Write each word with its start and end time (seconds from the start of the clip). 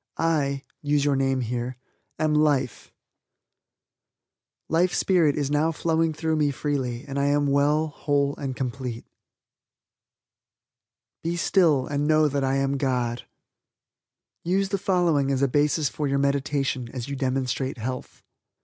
I 0.17 0.63
(use 0.81 1.05
your 1.05 1.11
own 1.11 1.19
name) 1.19 1.75
am 2.17 2.33
life. 2.33 2.91
Life 4.67 4.95
Spirit 4.95 5.35
is 5.35 5.51
now 5.51 5.71
flowing 5.71 6.11
through 6.11 6.37
me 6.37 6.49
freely 6.49 7.05
and 7.07 7.19
I 7.19 7.25
am 7.27 7.45
well, 7.45 7.89
whole 7.89 8.35
and 8.37 8.55
complete. 8.55 9.05
"Be 11.23 11.37
still 11.37 11.85
and 11.85 12.07
know 12.07 12.27
that 12.27 12.43
I 12.43 12.55
am 12.55 12.77
God." 12.77 13.27
USE 14.43 14.69
THE 14.69 14.79
FOLLOWING 14.79 15.29
AS 15.29 15.43
A 15.43 15.47
BASIS 15.47 15.87
FOR 15.89 16.07
YOUR 16.07 16.17
MEDITATION 16.17 16.89
AS 16.91 17.07
YOU 17.07 17.15
DEMONSTRATE 17.15 17.77
HEALTH. 17.77 18.23